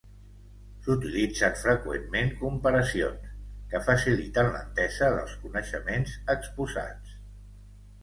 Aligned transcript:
S'utilitzen 0.85 1.57
freqüentment 1.63 2.33
comparacions, 2.41 3.29
que 3.75 3.83
faciliten 3.91 4.53
l'entesa 4.57 5.15
dels 5.21 5.39
coneixements 5.47 6.21
exposats. 6.39 7.19